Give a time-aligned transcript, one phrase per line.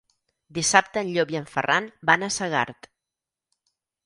[0.57, 2.91] Dissabte en Llop i en Ferran van a Segart.